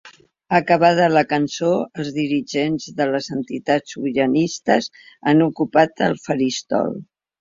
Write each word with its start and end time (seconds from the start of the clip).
Acabada 0.59 1.09
la 1.15 1.21
cançó, 1.33 1.69
els 2.03 2.09
dirigents 2.15 2.87
de 3.01 3.07
les 3.11 3.29
entitats 3.37 3.95
sobiranistes 3.97 4.89
han 5.33 5.45
ocupat 5.49 6.03
el 6.09 6.19
faristol. 6.25 6.95